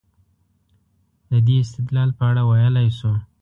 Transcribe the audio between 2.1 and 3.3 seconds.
په اړه ویلای شو.